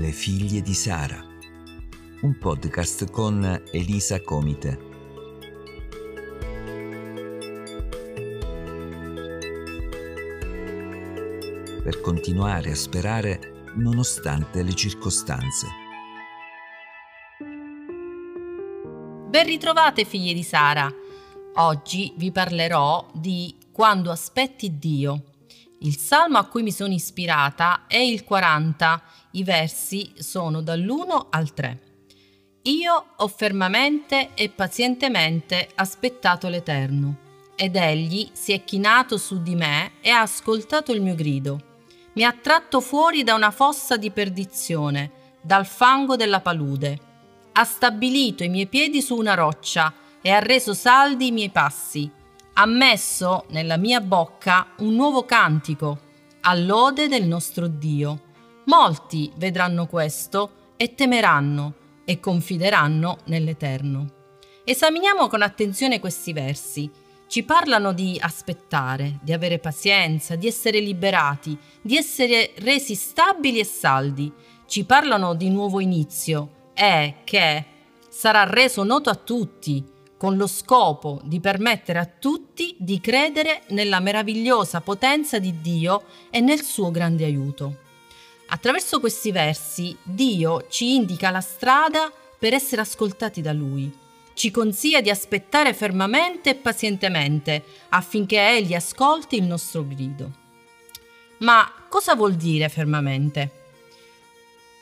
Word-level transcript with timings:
Le 0.00 0.12
figlie 0.12 0.62
di 0.62 0.72
Sara, 0.72 1.22
un 2.22 2.38
podcast 2.38 3.10
con 3.10 3.44
Elisa 3.70 4.22
Comite. 4.22 4.78
Per 11.82 12.00
continuare 12.00 12.70
a 12.70 12.74
sperare 12.74 13.66
nonostante 13.76 14.62
le 14.62 14.72
circostanze. 14.72 15.66
Ben 19.28 19.44
ritrovate 19.44 20.06
figlie 20.06 20.32
di 20.32 20.42
Sara. 20.42 20.90
Oggi 21.56 22.14
vi 22.16 22.32
parlerò 22.32 23.06
di 23.12 23.54
quando 23.70 24.10
aspetti 24.10 24.78
Dio. 24.78 25.24
Il 25.82 25.96
salmo 25.96 26.36
a 26.36 26.44
cui 26.44 26.62
mi 26.62 26.72
sono 26.72 26.92
ispirata 26.92 27.84
è 27.86 27.96
il 27.96 28.22
40, 28.22 29.02
i 29.30 29.44
versi 29.44 30.12
sono 30.18 30.60
dall'1 30.60 31.28
al 31.30 31.54
3. 31.54 31.80
Io 32.64 33.04
ho 33.16 33.28
fermamente 33.28 34.34
e 34.34 34.50
pazientemente 34.50 35.70
aspettato 35.76 36.48
l'Eterno, 36.48 37.16
ed 37.56 37.76
egli 37.76 38.28
si 38.32 38.52
è 38.52 38.62
chinato 38.62 39.16
su 39.16 39.40
di 39.40 39.54
me 39.54 39.92
e 40.02 40.10
ha 40.10 40.20
ascoltato 40.20 40.92
il 40.92 41.00
mio 41.00 41.14
grido. 41.14 41.78
Mi 42.12 42.24
ha 42.24 42.36
tratto 42.38 42.82
fuori 42.82 43.22
da 43.22 43.32
una 43.32 43.50
fossa 43.50 43.96
di 43.96 44.10
perdizione, 44.10 45.38
dal 45.40 45.64
fango 45.64 46.14
della 46.14 46.42
palude. 46.42 46.98
Ha 47.52 47.64
stabilito 47.64 48.44
i 48.44 48.50
miei 48.50 48.66
piedi 48.66 49.00
su 49.00 49.16
una 49.16 49.32
roccia 49.32 49.94
e 50.20 50.28
ha 50.30 50.40
reso 50.40 50.74
saldi 50.74 51.28
i 51.28 51.32
miei 51.32 51.48
passi 51.48 52.18
ha 52.60 52.66
messo 52.66 53.46
nella 53.48 53.78
mia 53.78 54.02
bocca 54.02 54.74
un 54.80 54.94
nuovo 54.94 55.24
cantico, 55.24 55.98
all'ode 56.42 57.08
del 57.08 57.24
nostro 57.24 57.66
Dio. 57.68 58.20
Molti 58.66 59.32
vedranno 59.36 59.86
questo 59.86 60.74
e 60.76 60.94
temeranno 60.94 61.74
e 62.04 62.20
confideranno 62.20 63.20
nell'Eterno. 63.28 64.08
Esaminiamo 64.62 65.26
con 65.28 65.40
attenzione 65.40 66.00
questi 66.00 66.34
versi. 66.34 66.90
Ci 67.28 67.44
parlano 67.44 67.94
di 67.94 68.18
aspettare, 68.20 69.20
di 69.22 69.32
avere 69.32 69.58
pazienza, 69.58 70.36
di 70.36 70.46
essere 70.46 70.80
liberati, 70.80 71.56
di 71.80 71.96
essere 71.96 72.52
resi 72.56 72.94
stabili 72.94 73.58
e 73.58 73.64
saldi. 73.64 74.30
Ci 74.66 74.84
parlano 74.84 75.32
di 75.34 75.48
nuovo 75.48 75.80
inizio 75.80 76.68
e 76.74 77.22
che 77.24 77.64
sarà 78.10 78.44
reso 78.44 78.84
noto 78.84 79.08
a 79.08 79.14
tutti, 79.14 79.82
con 80.20 80.36
lo 80.36 80.46
scopo 80.46 81.22
di 81.24 81.40
permettere 81.40 81.98
a 81.98 82.04
tutti 82.04 82.76
di 82.78 83.00
credere 83.00 83.62
nella 83.68 84.00
meravigliosa 84.00 84.82
potenza 84.82 85.38
di 85.38 85.62
Dio 85.62 86.04
e 86.28 86.40
nel 86.40 86.60
suo 86.60 86.90
grande 86.90 87.24
aiuto. 87.24 87.78
Attraverso 88.48 89.00
questi 89.00 89.32
versi 89.32 89.96
Dio 90.02 90.66
ci 90.68 90.94
indica 90.94 91.30
la 91.30 91.40
strada 91.40 92.12
per 92.38 92.52
essere 92.52 92.82
ascoltati 92.82 93.40
da 93.40 93.54
Lui. 93.54 93.90
Ci 94.34 94.50
consiglia 94.50 95.00
di 95.00 95.08
aspettare 95.08 95.72
fermamente 95.72 96.50
e 96.50 96.54
pazientemente 96.56 97.64
affinché 97.88 98.46
Egli 98.46 98.74
ascolti 98.74 99.36
il 99.36 99.44
nostro 99.44 99.86
grido. 99.86 100.30
Ma 101.38 101.66
cosa 101.88 102.14
vuol 102.14 102.34
dire 102.34 102.68
fermamente? 102.68 103.50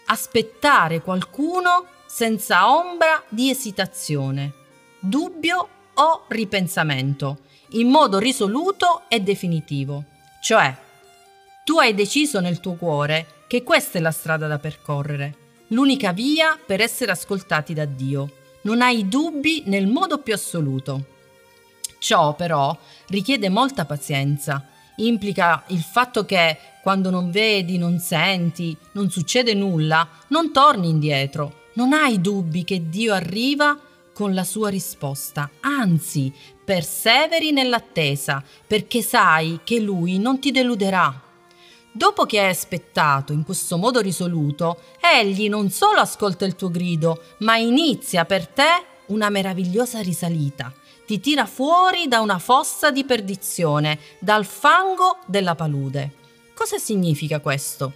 Aspettare 0.07 1.01
qualcuno 1.01 1.87
senza 2.09 2.77
ombra 2.77 3.23
di 3.29 3.51
esitazione 3.51 4.67
dubbio 4.99 5.69
o 5.95 6.25
ripensamento, 6.29 7.39
in 7.71 7.89
modo 7.89 8.19
risoluto 8.19 9.03
e 9.09 9.21
definitivo. 9.21 10.05
Cioè, 10.41 10.77
tu 11.65 11.79
hai 11.79 11.95
deciso 11.95 12.41
nel 12.41 12.61
tuo 12.61 12.75
cuore 12.75 13.45
che 13.47 13.63
questa 13.63 13.99
è 13.99 14.01
la 14.01 14.11
strada 14.11 14.47
da 14.47 14.59
percorrere, 14.59 15.35
l'unica 15.69 16.13
via 16.13 16.59
per 16.65 16.81
essere 16.81 17.11
ascoltati 17.11 17.75
da 17.75 17.85
Dio. 17.85 18.33
Non 18.63 18.83
hai 18.83 19.09
dubbi 19.09 19.63
nel 19.67 19.87
modo 19.87 20.19
più 20.19 20.35
assoluto. 20.35 21.17
Ciò 21.99 22.35
però 22.35 22.77
richiede 23.09 23.49
molta 23.49 23.85
pazienza, 23.85 24.67
implica 24.97 25.65
il 25.69 25.81
fatto 25.81 26.25
che 26.25 26.59
quando 26.83 27.11
non 27.11 27.31
vedi, 27.31 27.77
non 27.77 27.99
senti, 27.99 28.77
non 28.93 29.11
succede 29.11 29.53
nulla, 29.55 30.09
non 30.29 30.53
torni 30.53 30.89
indietro, 30.89 31.67
non 31.75 31.93
hai 31.93 32.21
dubbi 32.21 32.65
che 32.65 32.89
Dio 32.89 33.13
arriva 33.13 33.79
con 34.19 34.35
la 34.35 34.43
sua 34.43 34.69
risposta, 34.69 35.49
anzi, 35.61 36.33
perseveri 36.65 37.53
nell'attesa, 37.53 38.43
perché 38.67 39.01
sai 39.01 39.61
che 39.63 39.79
lui 39.79 40.19
non 40.19 40.41
ti 40.41 40.51
deluderà. 40.51 41.23
Dopo 41.93 42.27
che 42.27 42.41
hai 42.41 42.51
aspettato 42.51 43.33
in 43.33 43.45
questo 43.45 43.77
modo 43.77 44.01
risoluto, 44.01 44.81
egli 45.01 45.49
non 45.49 45.71
solo 45.71 46.01
ascolta 46.01 46.45
il 46.47 46.57
tuo 46.57 46.69
grido, 46.69 47.23
ma 47.39 47.59
inizia 47.59 48.25
per 48.25 48.49
te 48.49 48.83
una 49.07 49.29
meravigliosa 49.29 50.01
risalita. 50.01 50.75
Ti 51.07 51.21
tira 51.21 51.47
fuori 51.47 52.09
da 52.09 52.19
una 52.19 52.41
fossa 52.41 52.91
di 52.91 53.05
perdizione, 53.05 54.01
dal 54.19 54.45
fango 54.45 55.19
della 55.27 55.55
palude. 55.55 56.15
Cosa 56.55 56.79
significa 56.79 57.39
questo? 57.39 57.93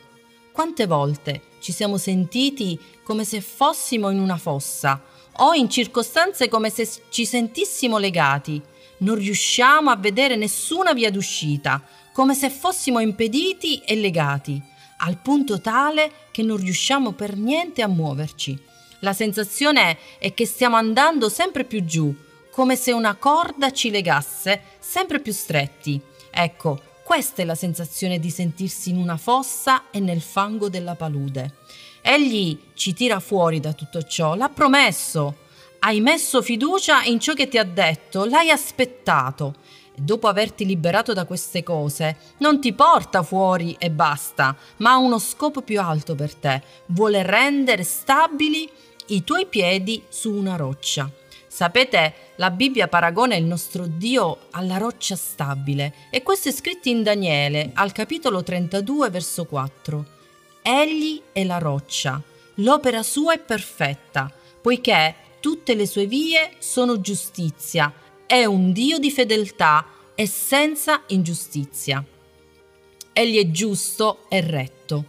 Quante 0.53 0.87
volte 0.87 1.43
ci 1.59 1.73
siamo 1.73 1.97
sentiti 1.97 2.79
come 3.03 3.25
se 3.25 3.41
fossimo 3.41 4.09
in 4.11 4.21
una 4.21 4.37
fossa, 4.37 5.03
o 5.37 5.55
in 5.55 5.69
circostanze 5.69 6.49
come 6.49 6.71
se 6.71 6.89
ci 7.09 7.25
sentissimo 7.25 7.99
legati. 7.99 8.61
Non 8.99 9.17
riusciamo 9.17 9.91
a 9.91 9.97
vedere 9.97 10.37
nessuna 10.37 10.93
via 10.93 11.11
d'uscita, 11.11 11.83
come 12.13 12.35
se 12.35 12.51
fossimo 12.51 13.01
impediti 13.01 13.81
e 13.81 13.97
legati, 13.97 14.61
al 14.99 15.19
punto 15.19 15.61
tale 15.61 16.11
che 16.31 16.43
non 16.43 16.59
riusciamo 16.59 17.13
per 17.13 17.37
niente 17.37 17.83
a 17.83 17.89
muoverci. 17.89 18.71
La 19.01 19.13
sensazione 19.13 19.99
è 20.19 20.33
che 20.35 20.47
stiamo 20.47 20.77
andando 20.77 21.29
sempre 21.29 21.65
più 21.65 21.85
giù, 21.85 22.15
come 22.51 22.77
se 22.77 22.93
una 22.93 23.17
corda 23.17 23.73
ci 23.73 23.91
legasse 23.91 24.63
sempre 24.79 25.19
più 25.19 25.33
stretti. 25.33 26.01
Ecco, 26.31 26.81
questa 27.03 27.43
è 27.43 27.45
la 27.45 27.57
sensazione 27.57 28.21
di 28.21 28.31
sentirsi 28.31 28.91
in 28.91 28.97
una 28.97 29.17
fossa 29.17 29.91
e 29.91 29.99
nel 29.99 30.21
fango 30.21 30.69
della 30.69 30.95
palude. 30.95 31.57
Egli 32.05 32.59
ci 32.75 32.93
tira 32.95 33.21
fuori 33.21 33.61
da 33.61 33.73
tutto 33.75 34.03
ciò, 34.03 34.35
l'ha 34.35 34.49
promesso. 34.49 35.37
Hai 35.79 36.01
messo 36.01 36.43
fiducia 36.43 37.05
in 37.05 37.21
ciò 37.21 37.33
che 37.33 37.47
ti 37.47 37.59
ha 37.59 37.65
detto, 37.65 38.25
l'hai 38.25 38.51
aspettato. 38.51 39.55
E 39.95 40.01
dopo 40.01 40.27
averti 40.27 40.67
liberato 40.67 41.13
da 41.13 41.25
queste 41.25 41.63
cose, 41.63 42.17
non 42.39 42.61
ti 42.61 42.73
porta 42.73 43.23
fuori 43.23 43.77
e 43.79 43.91
basta, 43.91 44.57
ma 44.79 44.93
ha 44.93 44.97
uno 44.97 45.21
scopo 45.21 45.63
più 45.63 45.81
alto 45.81 46.17
per 46.17 46.35
te. 46.35 46.61
Vuole 46.87 47.23
rendere 47.23 47.85
stabili 47.85 48.69
i 49.07 49.23
tuoi 49.23 49.47
piedi 49.47 50.03
su 50.09 50.33
una 50.33 50.57
roccia. 50.57 51.09
Sapete, 51.47 52.15
la 52.37 52.51
Bibbia 52.51 52.89
paragona 52.89 53.37
il 53.37 53.45
nostro 53.45 53.87
Dio 53.87 54.49
alla 54.51 54.79
roccia 54.79 55.15
stabile 55.15 55.95
e 56.11 56.23
questo 56.23 56.49
è 56.49 56.53
scritto 56.53 56.89
in 56.89 57.05
Daniele 57.05 57.71
al 57.75 57.93
capitolo 57.93 58.43
32 58.43 59.11
verso 59.11 59.45
4. 59.45 60.22
Egli 60.63 61.21
è 61.33 61.43
la 61.43 61.59
roccia, 61.59 62.23
l'opera 62.57 63.03
sua 63.03 63.35
è 63.35 63.41
perfetta, 63.41 64.33
poiché 64.61 65.15
tutte 65.41 65.75
le 65.75 65.87
sue 65.87 66.07
vie 66.07 66.53
sono 66.59 67.01
giustizia, 67.01 67.93
è 68.27 68.45
un 68.45 68.73
Dio 68.73 68.99
di 68.99 69.11
fedeltà 69.11 69.85
e 70.15 70.29
senza 70.29 71.03
ingiustizia. 71.09 72.05
Egli 73.13 73.39
è 73.39 73.51
giusto 73.51 74.21
e 74.29 74.41
retto. 74.41 75.05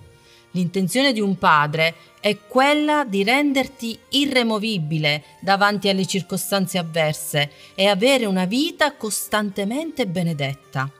L'intenzione 0.51 1.13
di 1.13 1.21
un 1.21 1.37
padre 1.37 1.95
è 2.19 2.35
quella 2.47 3.05
di 3.05 3.23
renderti 3.23 3.97
irremovibile 4.09 5.23
davanti 5.39 5.87
alle 5.87 6.07
circostanze 6.07 6.79
avverse 6.79 7.51
e 7.75 7.85
avere 7.85 8.25
una 8.25 8.45
vita 8.45 8.95
costantemente 8.95 10.07
benedetta. 10.07 10.91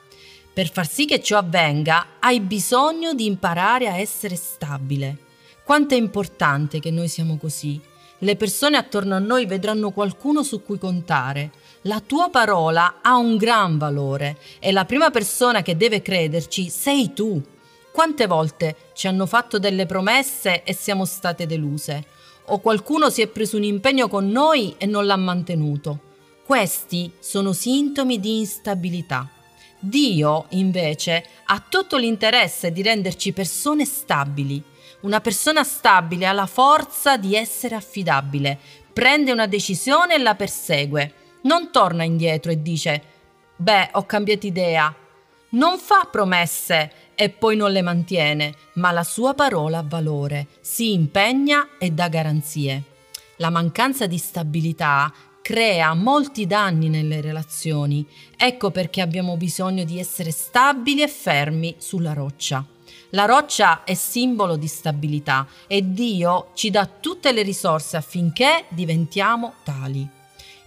Per 0.54 0.72
far 0.72 0.88
sì 0.88 1.06
che 1.06 1.20
ciò 1.20 1.40
avvenga, 1.40 2.06
hai 2.20 2.40
bisogno 2.40 3.16
di 3.16 3.26
imparare 3.26 3.88
a 3.88 3.98
essere 3.98 4.36
stabile. 4.36 5.18
Quanto 5.64 5.96
è 5.96 5.98
importante 5.98 6.80
che 6.80 6.92
noi 6.92 7.08
siamo 7.08 7.38
così. 7.38 7.82
Le 8.20 8.36
persone 8.36 8.78
attorno 8.78 9.16
a 9.16 9.20
noi 9.20 9.48
vedranno 9.48 9.90
qualcuno 9.90 10.44
su 10.44 10.62
cui 10.62 10.78
contare. 10.78 11.52
La 11.82 12.02
tua 12.06 12.30
parola 12.30 13.00
ha 13.02 13.18
un 13.18 13.36
gran 13.36 13.80
valore 13.80 14.38
e 14.60 14.72
la 14.72 14.86
prima 14.86 15.10
persona 15.10 15.64
che 15.64 15.76
deve 15.76 16.04
crederci 16.04 16.70
sei 16.70 17.14
tu. 17.14 17.42
Quante 17.92 18.28
volte 18.28 18.76
ci 18.94 19.08
hanno 19.08 19.26
fatto 19.26 19.58
delle 19.58 19.88
promesse 19.88 20.64
e 20.64 20.74
siamo 20.74 21.06
state 21.06 21.48
deluse? 21.48 22.06
O 22.46 22.60
qualcuno 22.60 23.10
si 23.10 23.24
è 23.24 23.28
preso 23.28 23.58
un 23.58 23.64
impegno 23.64 24.08
con 24.08 24.30
noi 24.30 24.76
e 24.78 24.86
non 24.86 25.08
l'ha 25.08 25.18
mantenuto? 25.18 26.00
Questi 26.46 27.12
sono 27.20 27.54
sintomi 27.54 28.20
di 28.20 28.38
instabilità. 28.38 29.28
Dio, 29.86 30.46
invece, 30.52 31.26
ha 31.44 31.62
tutto 31.68 31.98
l'interesse 31.98 32.72
di 32.72 32.82
renderci 32.82 33.34
persone 33.34 33.84
stabili. 33.84 34.64
Una 35.02 35.20
persona 35.20 35.66
stabile 35.66 36.26
ha 36.26 36.32
la 36.32 36.46
forza 36.46 37.18
di 37.18 37.36
essere 37.36 37.76
affidabile, 37.76 38.58
prende 38.94 39.34
una 39.34 39.46
decisione 39.46 40.16
e 40.16 40.20
la 40.20 40.36
persegue. 40.36 41.14
Non 41.42 41.70
torna 41.70 42.06
indietro 42.06 42.50
e 42.50 42.62
dice, 42.62 43.04
beh, 43.58 43.90
ho 43.92 44.06
cambiato 44.06 44.48
idea. 44.48 44.96
Non 45.50 45.78
fa 45.78 46.08
promesse 46.10 47.12
e 47.14 47.30
poi 47.30 47.58
non 47.58 47.74
le 47.74 47.82
mantiene, 47.82 48.54
ma 48.76 48.92
la 48.92 49.04
sua 49.04 49.34
parola 49.34 49.80
ha 49.80 49.86
valore, 49.86 50.48
si 50.62 50.94
impegna 50.94 51.72
e 51.78 51.92
dà 51.92 52.08
garanzie. 52.08 52.84
La 53.36 53.50
mancanza 53.50 54.08
di 54.08 54.18
stabilità 54.18 55.12
crea 55.44 55.94
molti 55.94 56.48
danni 56.48 56.88
nelle 56.88 57.20
relazioni. 57.20 58.08
Ecco 58.38 58.72
perché 58.72 59.02
abbiamo 59.02 59.36
bisogno 59.36 59.84
di 59.84 60.00
essere 60.00 60.32
stabili 60.32 61.02
e 61.02 61.10
fermi 61.10 61.76
sulla 61.80 62.14
roccia. 62.14 62.66
La 63.10 63.26
roccia 63.26 63.84
è 63.84 63.94
simbolo 63.94 64.56
di 64.56 64.68
stabilità 64.68 65.46
e 65.68 65.92
Dio 65.92 66.52
ci 66.54 66.70
dà 66.70 66.88
tutte 66.88 67.34
le 67.34 67.42
risorse 67.42 67.98
affinché 67.98 68.64
diventiamo 68.70 69.56
tali. 69.66 70.08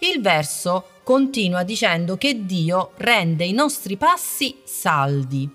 Il 0.01 0.21
verso 0.21 0.89
continua 1.03 1.63
dicendo 1.63 2.19
che 2.19 2.45
Dio 2.45 2.91
rende 2.99 3.47
i 3.47 3.53
nostri 3.53 3.97
passi 3.97 4.59
saldi. 4.63 5.49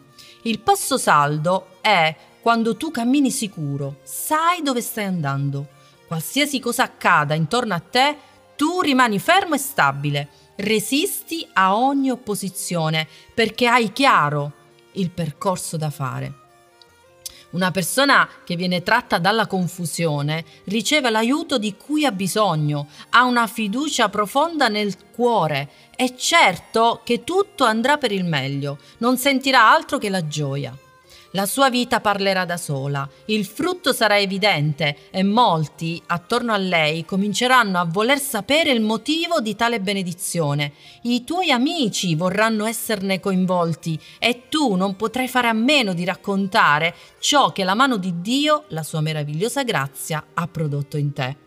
Il 0.43 0.59
passo 0.61 0.97
saldo 0.97 1.77
è 1.81 2.13
quando 2.41 2.75
tu 2.75 2.89
cammini 2.89 3.29
sicuro, 3.29 3.99
sai 4.01 4.63
dove 4.63 4.81
stai 4.81 5.05
andando. 5.05 5.67
Qualsiasi 6.07 6.59
cosa 6.59 6.83
accada 6.83 7.35
intorno 7.35 7.75
a 7.75 7.79
te, 7.79 8.17
tu 8.55 8.81
rimani 8.81 9.19
fermo 9.19 9.55
e 9.55 9.59
stabile, 9.59 10.29
resisti 10.57 11.47
a 11.53 11.75
ogni 11.75 12.11
opposizione 12.11 13.07
perché 13.33 13.67
hai 13.67 13.91
chiaro 13.91 14.51
il 14.93 15.09
percorso 15.09 15.77
da 15.77 15.89
fare. 15.89 16.33
Una 17.51 17.71
persona 17.71 18.29
che 18.45 18.55
viene 18.55 18.81
tratta 18.81 19.17
dalla 19.17 19.45
confusione 19.45 20.45
riceve 20.65 21.09
l'aiuto 21.09 21.57
di 21.57 21.75
cui 21.75 22.05
ha 22.05 22.11
bisogno, 22.11 22.87
ha 23.09 23.23
una 23.23 23.45
fiducia 23.45 24.07
profonda 24.07 24.69
nel 24.69 24.95
cuore, 25.11 25.69
è 25.93 26.15
certo 26.15 27.01
che 27.03 27.25
tutto 27.25 27.65
andrà 27.65 27.97
per 27.97 28.13
il 28.13 28.23
meglio, 28.23 28.77
non 28.99 29.17
sentirà 29.17 29.69
altro 29.69 29.97
che 29.97 30.09
la 30.09 30.25
gioia. 30.27 30.77
La 31.33 31.45
sua 31.45 31.69
vita 31.69 32.01
parlerà 32.01 32.43
da 32.43 32.57
sola, 32.57 33.07
il 33.27 33.45
frutto 33.45 33.93
sarà 33.93 34.19
evidente 34.19 34.97
e 35.11 35.23
molti 35.23 36.01
attorno 36.07 36.51
a 36.51 36.57
lei 36.57 37.05
cominceranno 37.05 37.79
a 37.79 37.85
voler 37.89 38.19
sapere 38.19 38.71
il 38.71 38.81
motivo 38.81 39.39
di 39.39 39.55
tale 39.55 39.79
benedizione. 39.79 40.73
I 41.03 41.23
tuoi 41.23 41.49
amici 41.49 42.15
vorranno 42.15 42.65
esserne 42.65 43.21
coinvolti 43.21 43.97
e 44.19 44.49
tu 44.49 44.75
non 44.75 44.97
potrai 44.97 45.29
fare 45.29 45.47
a 45.47 45.53
meno 45.53 45.93
di 45.93 46.03
raccontare 46.03 46.93
ciò 47.19 47.53
che 47.53 47.63
la 47.63 47.75
mano 47.75 47.95
di 47.95 48.19
Dio, 48.19 48.65
la 48.69 48.83
sua 48.83 48.99
meravigliosa 48.99 49.63
grazia, 49.63 50.21
ha 50.33 50.47
prodotto 50.47 50.97
in 50.97 51.13
te. 51.13 51.37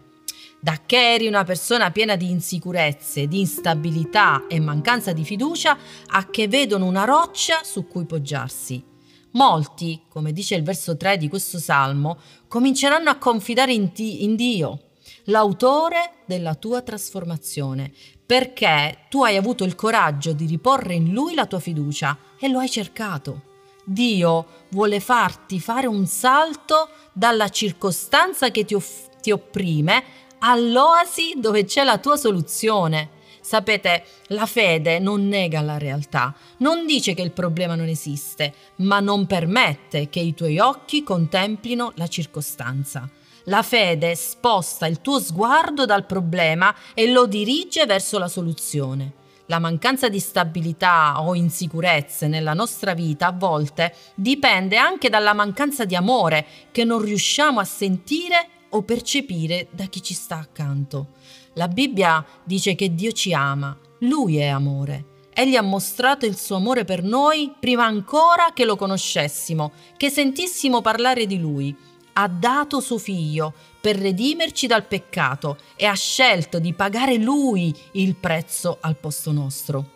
Da 0.60 0.80
che 0.86 1.12
eri 1.12 1.26
una 1.26 1.44
persona 1.44 1.90
piena 1.90 2.16
di 2.16 2.30
insicurezze, 2.30 3.26
di 3.26 3.40
instabilità 3.40 4.46
e 4.48 4.58
mancanza 4.60 5.12
di 5.12 5.26
fiducia, 5.26 5.76
a 6.06 6.30
che 6.30 6.48
vedono 6.48 6.86
una 6.86 7.04
roccia 7.04 7.60
su 7.62 7.86
cui 7.86 8.06
poggiarsi. 8.06 8.92
Molti, 9.34 10.02
come 10.08 10.32
dice 10.32 10.54
il 10.54 10.62
verso 10.62 10.96
3 10.96 11.16
di 11.16 11.28
questo 11.28 11.58
salmo, 11.58 12.18
cominceranno 12.46 13.10
a 13.10 13.16
confidare 13.16 13.72
in, 13.72 13.92
ti, 13.92 14.22
in 14.22 14.36
Dio, 14.36 14.90
l'autore 15.24 16.22
della 16.24 16.54
tua 16.54 16.82
trasformazione, 16.82 17.92
perché 18.24 19.06
tu 19.08 19.24
hai 19.24 19.36
avuto 19.36 19.64
il 19.64 19.74
coraggio 19.74 20.32
di 20.32 20.46
riporre 20.46 20.94
in 20.94 21.12
Lui 21.12 21.34
la 21.34 21.46
tua 21.46 21.58
fiducia 21.58 22.16
e 22.38 22.48
lo 22.48 22.60
hai 22.60 22.68
cercato. 22.68 23.52
Dio 23.84 24.46
vuole 24.70 25.00
farti 25.00 25.58
fare 25.58 25.88
un 25.88 26.06
salto 26.06 26.90
dalla 27.12 27.48
circostanza 27.48 28.50
che 28.50 28.64
ti, 28.64 28.74
off- 28.74 29.08
ti 29.20 29.32
opprime 29.32 30.04
all'oasi 30.38 31.34
dove 31.38 31.64
c'è 31.64 31.82
la 31.82 31.98
tua 31.98 32.16
soluzione. 32.16 33.13
Sapete, 33.44 34.04
la 34.28 34.46
fede 34.46 34.98
non 34.98 35.28
nega 35.28 35.60
la 35.60 35.76
realtà, 35.76 36.34
non 36.60 36.86
dice 36.86 37.12
che 37.12 37.20
il 37.20 37.30
problema 37.30 37.74
non 37.74 37.88
esiste, 37.88 38.54
ma 38.76 39.00
non 39.00 39.26
permette 39.26 40.08
che 40.08 40.18
i 40.18 40.32
tuoi 40.32 40.58
occhi 40.58 41.02
contemplino 41.02 41.92
la 41.96 42.06
circostanza. 42.06 43.06
La 43.44 43.62
fede 43.62 44.14
sposta 44.14 44.86
il 44.86 45.02
tuo 45.02 45.20
sguardo 45.20 45.84
dal 45.84 46.06
problema 46.06 46.74
e 46.94 47.12
lo 47.12 47.26
dirige 47.26 47.84
verso 47.84 48.18
la 48.18 48.28
soluzione. 48.28 49.12
La 49.48 49.58
mancanza 49.58 50.08
di 50.08 50.20
stabilità 50.20 51.20
o 51.20 51.34
insicurezze 51.34 52.28
nella 52.28 52.54
nostra 52.54 52.94
vita 52.94 53.26
a 53.26 53.32
volte 53.32 53.94
dipende 54.14 54.78
anche 54.78 55.10
dalla 55.10 55.34
mancanza 55.34 55.84
di 55.84 55.94
amore 55.94 56.46
che 56.72 56.84
non 56.84 57.02
riusciamo 57.02 57.60
a 57.60 57.64
sentire 57.64 58.48
o 58.70 58.80
percepire 58.82 59.68
da 59.70 59.84
chi 59.84 60.02
ci 60.02 60.14
sta 60.14 60.38
accanto. 60.38 61.08
La 61.54 61.68
Bibbia 61.68 62.24
dice 62.42 62.74
che 62.74 62.94
Dio 62.94 63.12
ci 63.12 63.32
ama, 63.32 63.76
Lui 64.00 64.38
è 64.38 64.48
amore. 64.48 65.12
Egli 65.32 65.56
ha 65.56 65.62
mostrato 65.62 66.26
il 66.26 66.36
suo 66.36 66.56
amore 66.56 66.84
per 66.84 67.02
noi 67.02 67.52
prima 67.58 67.84
ancora 67.84 68.52
che 68.52 68.64
lo 68.64 68.76
conoscessimo, 68.76 69.72
che 69.96 70.10
sentissimo 70.10 70.80
parlare 70.80 71.26
di 71.26 71.38
Lui. 71.38 71.76
Ha 72.14 72.28
dato 72.28 72.80
suo 72.80 72.98
figlio 72.98 73.52
per 73.80 73.96
redimerci 73.96 74.66
dal 74.66 74.86
peccato 74.86 75.58
e 75.76 75.86
ha 75.86 75.94
scelto 75.94 76.58
di 76.58 76.72
pagare 76.72 77.16
Lui 77.16 77.74
il 77.92 78.14
prezzo 78.14 78.78
al 78.80 78.96
posto 78.96 79.32
nostro. 79.32 79.90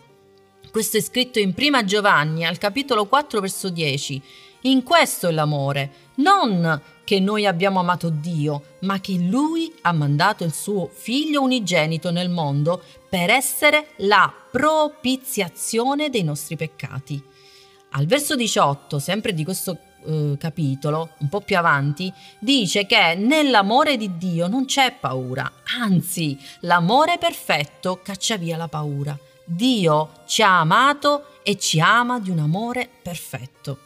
Questo 0.71 0.97
è 0.97 1.01
scritto 1.01 1.39
in 1.39 1.55
Prima 1.55 1.85
Giovanni 1.85 2.45
al 2.45 2.59
capitolo 2.59 3.07
4 3.07 3.41
verso 3.41 3.69
10. 3.69 4.23
In 4.63 4.83
questo 4.83 5.29
è 5.29 5.33
l'amore, 5.33 5.93
non 6.17 6.83
che 7.09 7.21
noi 7.21 7.47
abbiamo 7.47 7.81
amato 7.81 8.11
Dio, 8.11 8.77
ma 8.81 9.01
che 9.01 9.15
Lui 9.15 9.73
ha 9.81 9.93
mandato 9.93 10.45
il 10.45 10.53
suo 10.53 10.91
figlio 10.93 11.41
unigenito 11.41 12.11
nel 12.11 12.29
mondo 12.29 12.83
per 13.09 13.31
essere 13.31 13.93
la 14.01 14.31
propiziazione 14.51 16.11
dei 16.11 16.23
nostri 16.23 16.57
peccati. 16.57 17.19
Al 17.93 18.05
verso 18.05 18.37
18, 18.37 18.99
sempre 18.99 19.33
di 19.33 19.43
questo 19.43 19.79
eh, 20.05 20.35
capitolo, 20.39 21.13
un 21.21 21.31
po' 21.31 21.41
più 21.41 21.57
avanti, 21.57 22.13
dice 22.39 22.85
che 22.85 23.15
nell'amore 23.15 23.97
di 23.97 24.19
Dio 24.19 24.47
non 24.47 24.67
c'è 24.67 24.93
paura, 24.93 25.51
anzi 25.81 26.39
l'amore 26.61 27.17
perfetto 27.17 28.03
caccia 28.03 28.37
via 28.37 28.59
la 28.59 28.69
paura. 28.69 29.19
Dio 29.47 30.11
ci 30.27 30.43
ha 30.43 30.61
amato 30.61 31.39
e 31.43 31.57
ci 31.57 31.81
ama 31.81 32.21
di 32.21 32.29
un 32.29 32.41
amore 32.41 32.87
perfetto. 33.03 33.79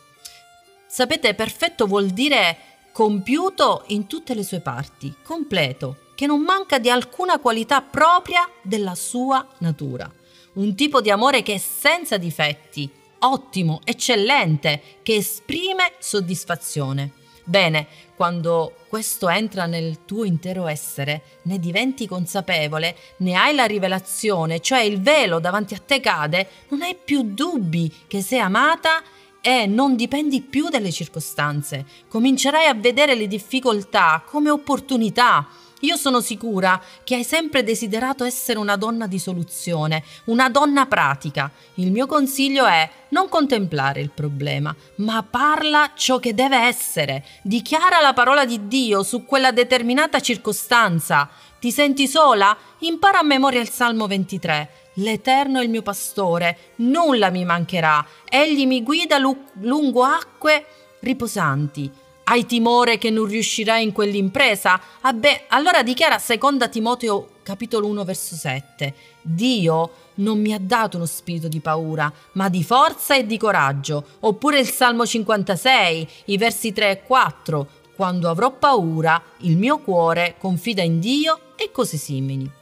Sapete, 0.88 1.34
perfetto 1.34 1.86
vuol 1.86 2.08
dire 2.08 2.71
compiuto 2.92 3.84
in 3.88 4.06
tutte 4.06 4.34
le 4.34 4.44
sue 4.44 4.60
parti, 4.60 5.14
completo, 5.22 5.96
che 6.14 6.26
non 6.26 6.42
manca 6.42 6.78
di 6.78 6.90
alcuna 6.90 7.38
qualità 7.38 7.80
propria 7.80 8.48
della 8.60 8.94
sua 8.94 9.46
natura. 9.58 10.10
Un 10.54 10.74
tipo 10.74 11.00
di 11.00 11.10
amore 11.10 11.42
che 11.42 11.54
è 11.54 11.58
senza 11.58 12.18
difetti, 12.18 12.88
ottimo, 13.20 13.80
eccellente, 13.84 14.99
che 15.02 15.16
esprime 15.16 15.94
soddisfazione. 15.99 17.12
Bene, 17.44 17.88
quando 18.14 18.76
questo 18.88 19.28
entra 19.28 19.66
nel 19.66 20.04
tuo 20.04 20.25
intero 20.25 20.66
essere, 20.66 21.40
ne 21.42 21.58
diventi 21.58 22.06
consapevole, 22.06 22.94
ne 23.18 23.34
hai 23.34 23.54
la 23.54 23.64
rivelazione, 23.64 24.61
cioè 24.61 24.82
il 24.82 25.00
velo 25.00 25.40
davanti 25.40 25.75
a 25.75 25.82
te 25.84 25.99
cade, 25.99 26.49
non 26.68 26.82
hai 26.82 26.94
più 26.94 27.22
dubbi 27.22 27.92
che 28.06 28.22
sei 28.22 28.38
amata 28.38 29.02
e 29.42 29.66
non 29.66 29.96
dipendi 29.96 30.40
più 30.40 30.68
dalle 30.68 30.92
circostanze. 30.92 31.84
Comincerai 32.08 32.66
a 32.66 32.75
vedere 32.75 33.16
le 33.16 33.26
difficoltà 33.26 34.22
come 34.25 34.49
opportunità. 34.49 35.46
Io 35.80 35.96
sono 35.96 36.20
sicura 36.20 36.80
che 37.02 37.16
hai 37.16 37.25
sempre 37.25 37.64
desiderato 37.64 38.22
essere 38.22 38.61
una 38.61 38.76
donna 38.76 39.08
di 39.08 39.18
soluzione, 39.18 40.04
una 40.26 40.49
donna 40.49 40.87
pratica. 40.87 41.50
Il 41.75 41.90
mio 41.90 42.06
consiglio 42.06 42.66
è 42.66 42.88
non 43.08 43.28
contemplare 43.28 44.00
il 44.00 44.11
problema, 44.11 44.72
ma 44.96 45.25
parla 45.28 45.90
ciò 45.96 46.20
che 46.20 46.34
deve 46.34 46.58
essere. 46.58 47.25
Dichiara 47.42 48.00
la 48.00 48.12
parola 48.12 48.44
di 48.44 48.68
Dio 48.68 49.02
su 49.02 49.25
quella 49.25 49.50
determinata 49.50 50.20
circostanza. 50.20 51.28
Ti 51.58 51.72
senti 51.72 52.06
sola? 52.06 52.56
Impara 52.78 53.18
a 53.18 53.25
memoria 53.25 53.61
il 53.61 53.70
Salmo 53.70 54.06
23 54.06 54.81
L'Eterno 54.94 55.61
è 55.61 55.62
il 55.62 55.70
mio 55.70 55.82
pastore, 55.82 56.58
nulla 56.76 57.30
mi 57.30 57.44
mancherà. 57.44 58.04
Egli 58.28 58.66
mi 58.66 58.82
guida 58.82 59.18
lu- 59.18 59.46
lungo 59.61 60.02
acque 60.02 60.66
riposanti. 61.00 61.90
Hai 62.25 62.46
timore 62.46 62.99
che 62.99 63.11
non 63.11 63.25
riuscirai 63.25 63.82
in 63.82 63.92
quell'impresa? 63.92 64.80
Ah 65.00 65.12
beh, 65.12 65.46
allora 65.49 65.82
dichiara 65.82 66.18
seconda 66.18 66.68
Timoteo 66.68 67.28
capitolo 67.42 67.87
1 67.88 68.04
verso 68.04 68.37
7. 68.37 68.94
Dio 69.22 69.90
non 70.16 70.40
mi 70.40 70.52
ha 70.52 70.58
dato 70.61 70.99
uno 70.99 71.06
spirito 71.06 71.49
di 71.49 71.61
paura, 71.61 72.12
ma 72.32 72.49
di 72.49 72.62
forza 72.62 73.16
e 73.16 73.26
di 73.26 73.38
coraggio. 73.38 74.04
Oppure 74.20 74.61
il 74.61 74.68
Salmo 74.68 75.06
56, 75.06 76.08
i 76.26 76.37
versi 76.37 76.72
3 76.72 76.90
e 76.90 77.02
4. 77.02 77.66
Quando 77.96 78.28
avrò 78.28 78.52
paura, 78.52 79.20
il 79.38 79.56
mio 79.56 79.78
cuore 79.78 80.37
confida 80.38 80.82
in 80.82 81.00
Dio 81.00 81.38
e 81.56 81.70
cose 81.72 81.96
simili. 81.96 82.61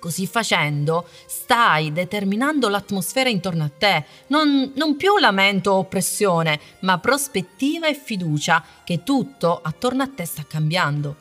Così 0.00 0.26
facendo 0.26 1.06
stai 1.26 1.92
determinando 1.92 2.68
l'atmosfera 2.68 3.28
intorno 3.28 3.64
a 3.64 3.70
te, 3.76 4.04
non, 4.28 4.72
non, 4.74 4.96
più 4.96 5.18
lamento 5.18 5.72
o 5.72 5.78
oppressione, 5.78 6.58
ma 6.80 6.98
prospettiva 6.98 7.86
e 7.86 7.94
fiducia 7.94 8.64
che 8.82 9.02
tutto 9.04 9.60
attorno 9.62 10.02
a 10.02 10.08
te 10.08 10.24
sta 10.24 10.42
cambiando. 10.48 11.14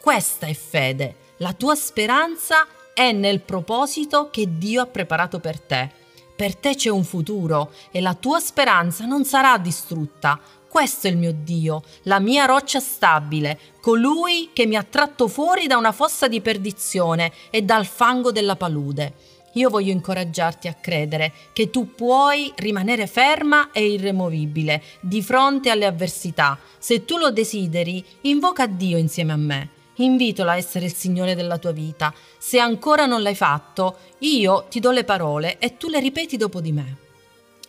Questa 0.00 0.46
è 0.46 0.54
fede, 0.54 1.16
la 1.38 1.52
tua 1.52 1.74
speranza 1.74 2.66
è 2.94 3.12
nel 3.12 3.40
proposito 3.40 4.30
che 4.30 4.58
Dio 4.58 4.82
ha 4.82 4.86
preparato 4.86 5.40
per 5.40 5.58
te. 5.58 5.90
Per 6.36 6.56
te 6.56 6.74
c'è 6.74 6.88
un 6.88 7.04
futuro 7.04 7.72
e 7.90 8.00
la 8.00 8.14
tua 8.14 8.40
speranza 8.40 9.04
non 9.06 9.24
sarà 9.24 9.58
distrutta. 9.58 10.40
Questo 10.70 11.08
è 11.08 11.10
il 11.10 11.16
mio 11.16 11.32
Dio, 11.32 11.82
la 12.02 12.20
mia 12.20 12.44
roccia 12.44 12.78
stabile, 12.78 13.58
colui 13.80 14.50
che 14.52 14.66
mi 14.66 14.76
ha 14.76 14.84
tratto 14.84 15.26
fuori 15.26 15.66
da 15.66 15.76
una 15.76 15.90
fossa 15.90 16.28
di 16.28 16.40
perdizione 16.40 17.32
e 17.50 17.62
dal 17.62 17.84
fango 17.84 18.30
della 18.30 18.54
palude. 18.54 19.14
Io 19.54 19.68
voglio 19.68 19.90
incoraggiarti 19.90 20.68
a 20.68 20.74
credere 20.74 21.32
che 21.52 21.70
tu 21.70 21.92
puoi 21.96 22.52
rimanere 22.54 23.08
ferma 23.08 23.72
e 23.72 23.84
irremovibile 23.84 24.80
di 25.00 25.20
fronte 25.22 25.70
alle 25.70 25.86
avversità. 25.86 26.56
Se 26.78 27.04
tu 27.04 27.16
lo 27.16 27.32
desideri, 27.32 28.04
invoca 28.20 28.68
Dio 28.68 28.96
insieme 28.96 29.32
a 29.32 29.36
me. 29.36 29.70
Invitola 29.96 30.52
a 30.52 30.56
essere 30.56 30.84
il 30.84 30.94
Signore 30.94 31.34
della 31.34 31.58
tua 31.58 31.72
vita. 31.72 32.14
Se 32.38 32.60
ancora 32.60 33.06
non 33.06 33.22
l'hai 33.22 33.34
fatto, 33.34 33.96
io 34.18 34.66
ti 34.70 34.78
do 34.78 34.92
le 34.92 35.02
parole 35.02 35.58
e 35.58 35.76
tu 35.76 35.88
le 35.88 35.98
ripeti 35.98 36.36
dopo 36.36 36.60
di 36.60 36.70
me. 36.70 36.96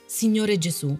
Signore 0.05 0.59
Gesù, 0.59 0.95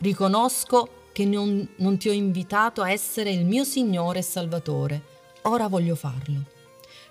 riconosco 0.00 1.00
che 1.12 1.24
non, 1.24 1.68
non 1.76 1.98
ti 1.98 2.08
ho 2.08 2.12
invitato 2.12 2.82
a 2.82 2.90
essere 2.90 3.30
il 3.30 3.44
mio 3.44 3.64
Signore 3.64 4.20
e 4.20 4.22
Salvatore. 4.22 5.02
Ora 5.42 5.68
voglio 5.68 5.94
farlo. 5.94 6.44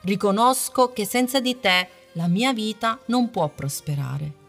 Riconosco 0.01 0.91
che 0.91 1.05
senza 1.05 1.39
di 1.39 1.59
te 1.59 1.87
la 2.13 2.27
mia 2.27 2.53
vita 2.53 2.99
non 3.05 3.29
può 3.29 3.47
prosperare. 3.49 4.39